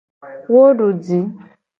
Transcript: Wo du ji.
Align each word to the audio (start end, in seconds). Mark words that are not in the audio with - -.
Wo 0.51 0.63
du 0.79 0.87
ji. 1.03 1.19